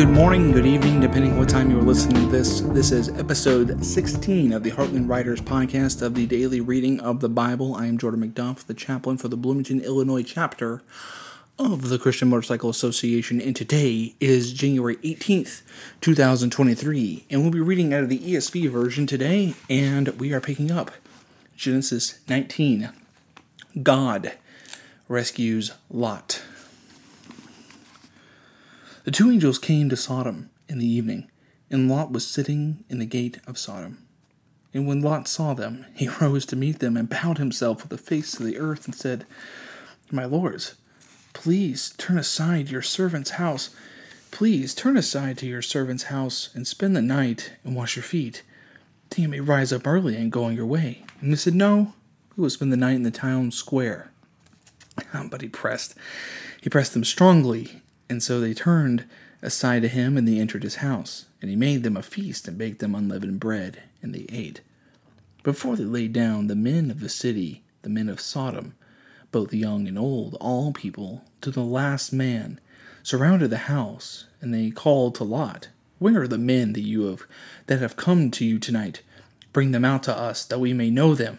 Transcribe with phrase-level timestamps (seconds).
[0.00, 2.62] Good morning, good evening, depending on what time you're listening to this.
[2.62, 7.28] This is episode 16 of the Heartland Riders podcast of the daily reading of the
[7.28, 7.74] Bible.
[7.74, 10.80] I am Jordan McDuff, the chaplain for the Bloomington, Illinois chapter
[11.58, 15.60] of the Christian Motorcycle Association, and today is January 18th,
[16.00, 20.70] 2023, and we'll be reading out of the ESV version today, and we are picking
[20.70, 20.92] up
[21.56, 22.88] Genesis 19.
[23.82, 24.32] God
[25.08, 26.40] rescues Lot.
[29.04, 31.30] The two angels came to Sodom in the evening,
[31.70, 34.06] and Lot was sitting in the gate of Sodom.
[34.74, 37.96] And when Lot saw them, he rose to meet them and bowed himself with the
[37.96, 39.24] face to the earth and said,
[40.10, 40.74] My lords,
[41.32, 43.70] please turn aside your servant's house.
[44.30, 48.42] Please turn aside to your servant's house and spend the night and wash your feet.
[49.08, 51.04] Then you may rise up early and go on your way.
[51.22, 51.94] And they said, No,
[52.36, 54.10] we will spend the night in the town square.
[55.30, 55.94] But he pressed,
[56.60, 57.80] he pressed them strongly
[58.10, 59.04] and so they turned
[59.40, 61.26] aside to him, and they entered his house.
[61.40, 64.60] And he made them a feast, and baked them unleavened bread, and they ate.
[65.44, 68.74] Before they lay down, the men of the city, the men of Sodom,
[69.30, 72.60] both young and old, all people, to the last man,
[73.02, 77.22] surrounded the house, and they called to Lot, Where are the men that you have
[77.68, 79.02] that have come to you tonight?
[79.52, 81.38] Bring them out to us, that we may know them.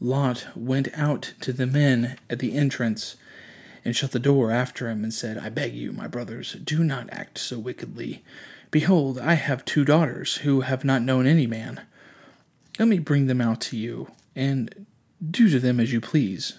[0.00, 3.16] Lot went out to the men at the entrance
[3.84, 7.08] and shut the door after him, and said, I beg you, my brothers, do not
[7.10, 8.22] act so wickedly.
[8.70, 11.82] Behold, I have two daughters who have not known any man.
[12.78, 14.86] Let me bring them out to you, and
[15.28, 16.58] do to them as you please.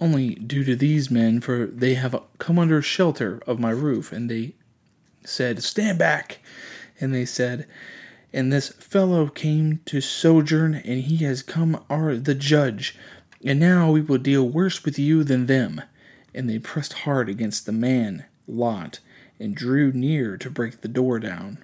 [0.00, 4.12] Only do to these men, for they have come under shelter of my roof.
[4.12, 4.54] And they
[5.24, 6.40] said, Stand back.
[7.00, 7.66] And they said,
[8.32, 12.98] And this fellow came to sojourn, and he has come our the judge.
[13.44, 15.82] And now we will deal worse with you than them
[16.36, 19.00] and they pressed hard against the man, Lot,
[19.40, 21.58] and drew near to break the door down.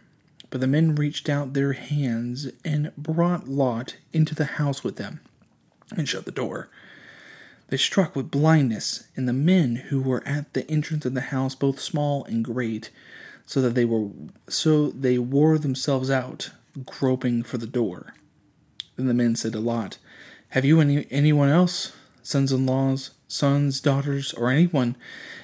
[0.51, 5.21] But the men reached out their hands and brought Lot into the house with them,
[5.97, 6.69] and shut the door.
[7.69, 11.55] They struck with blindness, and the men who were at the entrance of the house,
[11.55, 12.91] both small and great,
[13.47, 14.09] so that they were
[14.49, 16.51] so they wore themselves out,
[16.85, 18.15] groping for the door.
[18.97, 19.99] Then the men said to Lot,
[20.51, 24.97] Have you any anyone else, sons in laws, sons, daughters, or anyone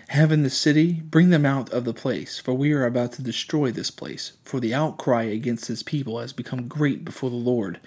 [0.08, 3.22] have in the city, bring them out of the place, for we are about to
[3.22, 4.32] destroy this place.
[4.42, 7.78] For the outcry against this people has become great before the Lord,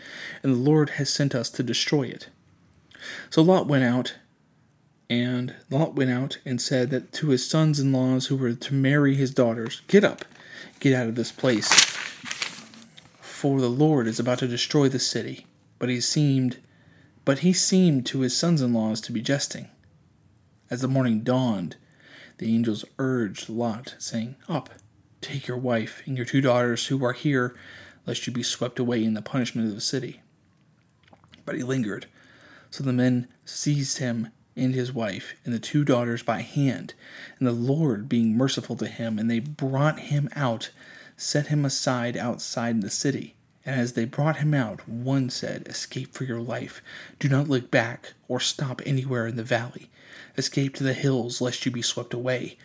[0.44, 2.29] and the Lord has sent us to destroy it.
[3.31, 4.16] So Lot went out,
[5.09, 8.73] and Lot went out and said that to his sons in laws who were to
[8.73, 10.23] marry his daughters, Get up,
[10.79, 11.69] get out of this place,
[13.19, 15.47] for the Lord is about to destroy the city.
[15.79, 16.58] But he seemed
[17.31, 19.69] but he seemed to his sons in laws to be jesting.
[20.69, 21.78] As the morning dawned,
[22.40, 24.69] the angels urged Lot, saying, Up,
[25.22, 27.56] take your wife and your two daughters who are here,
[28.06, 30.20] lest you be swept away in the punishment of the city.
[31.46, 32.08] But he lingered.
[32.70, 34.28] So the men seized him
[34.58, 36.96] and his wife and the two daughters by hand,
[37.40, 40.72] and the Lord, being merciful to him, and they brought him out,
[41.16, 43.38] set him aside outside the city.
[43.66, 46.81] And as they brought him out, one said, Escape for your life.
[47.19, 49.89] Do not look back or stop anywhere in the valley.
[50.38, 52.57] Escape to the hills, lest you be swept away.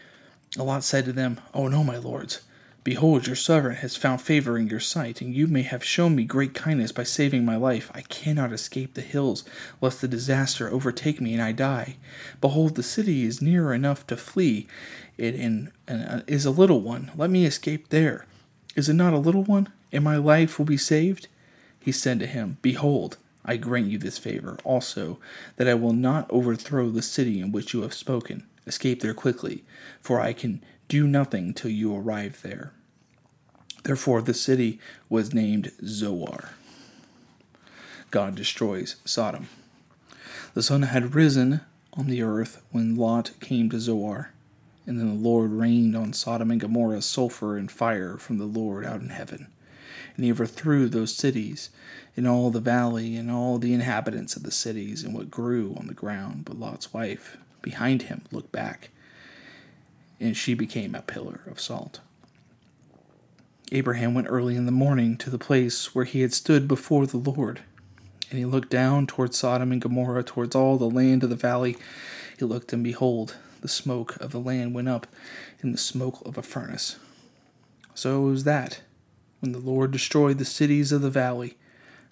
[0.58, 2.40] A Lot said to them, Oh no, my lords.
[2.86, 6.22] Behold, your servant has found favor in your sight, and you may have shown me
[6.22, 7.90] great kindness by saving my life.
[7.92, 9.44] I cannot escape the hills,
[9.80, 11.96] lest the disaster overtake me and I die.
[12.40, 14.68] Behold, the city is near enough to flee.
[15.18, 17.10] It in, uh, is a little one.
[17.16, 18.24] Let me escape there.
[18.76, 19.72] Is it not a little one?
[19.96, 21.26] And my life will be saved?
[21.80, 25.18] He said to him, Behold, I grant you this favor also,
[25.56, 28.46] that I will not overthrow the city in which you have spoken.
[28.66, 29.64] Escape there quickly,
[30.02, 32.74] for I can do nothing till you arrive there.
[33.84, 34.78] Therefore, the city
[35.08, 36.50] was named Zoar.
[38.10, 39.48] God destroys Sodom.
[40.52, 41.62] The sun had risen
[41.94, 44.32] on the earth when Lot came to Zoar,
[44.84, 48.84] and then the Lord rained on Sodom and Gomorrah sulfur and fire from the Lord
[48.84, 49.46] out in heaven
[50.16, 51.70] and he overthrew those cities,
[52.16, 55.86] and all the valley, and all the inhabitants of the cities, and what grew on
[55.86, 56.44] the ground.
[56.44, 58.90] But Lot's wife, behind him, looked back,
[60.18, 62.00] and she became a pillar of salt.
[63.72, 67.16] Abraham went early in the morning to the place where he had stood before the
[67.16, 67.60] Lord.
[68.30, 71.76] And he looked down towards Sodom and Gomorrah, towards all the land of the valley.
[72.38, 75.06] He looked, and behold, the smoke of the land went up
[75.62, 76.96] in the smoke of a furnace.
[77.94, 78.80] So it was that
[79.40, 81.56] when the Lord destroyed the cities of the valley,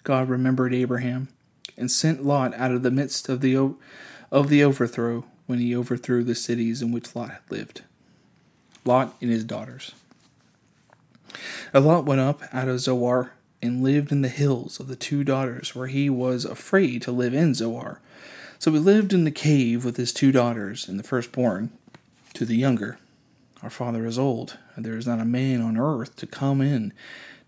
[0.03, 1.29] God remembered Abraham
[1.77, 3.75] and sent Lot out of the midst of the
[4.31, 7.81] of the overthrow when he overthrew the cities in which Lot had lived.
[8.83, 9.93] Lot and his daughters.
[11.73, 15.23] And Lot went up out of Zoar and lived in the hills of the two
[15.23, 17.99] daughters, where he was afraid to live in Zoar.
[18.59, 21.71] So he lived in the cave with his two daughters, and the firstborn
[22.33, 22.97] to the younger.
[23.65, 26.93] Our father is old, and there is not a man on earth to come in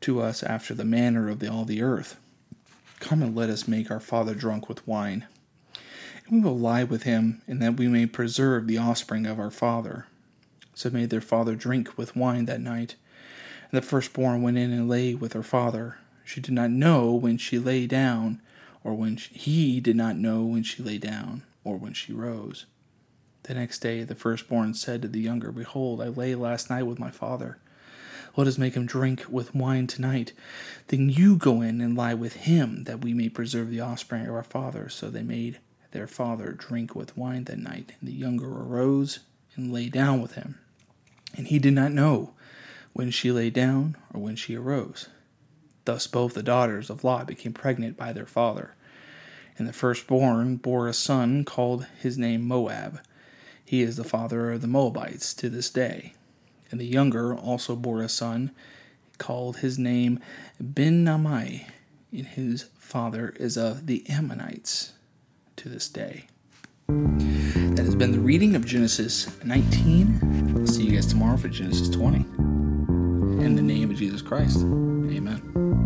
[0.01, 2.17] to us after the manner of the, all the earth.
[2.99, 5.27] Come and let us make our father drunk with wine.
[6.25, 9.51] And we will lie with him, and that we may preserve the offspring of our
[9.51, 10.07] father.
[10.73, 12.95] So made their father drink with wine that night.
[13.71, 15.99] And the firstborn went in and lay with her father.
[16.25, 18.41] She did not know when she lay down,
[18.83, 22.65] or when she, he did not know when she lay down, or when she rose.
[23.47, 26.99] The next day the firstborn said to the younger, Behold, I lay last night with
[26.99, 27.57] my father.
[28.35, 30.33] Let us make him drink with wine tonight.
[30.87, 34.35] Then you go in and lie with him, that we may preserve the offspring of
[34.35, 34.89] our father.
[34.89, 35.59] So they made
[35.91, 37.93] their father drink with wine that night.
[37.99, 39.19] And the younger arose
[39.55, 40.59] and lay down with him.
[41.37, 42.33] And he did not know
[42.91, 45.07] when she lay down or when she arose.
[45.85, 48.75] Thus both the daughters of Lot became pregnant by their father.
[49.57, 52.99] And the firstborn bore a son called his name Moab.
[53.67, 56.13] He is the father of the Moabites to this day.
[56.71, 58.51] And the younger also bore a son
[59.17, 60.21] called his name
[60.57, 61.65] Ben-ammi,
[62.13, 64.93] and whose father is of the Ammonites
[65.57, 66.27] to this day.
[66.87, 70.55] That has been the reading of Genesis 19.
[70.57, 72.19] I'll see you guys tomorrow for Genesis 20.
[72.19, 75.76] In the name of Jesus Christ, amen.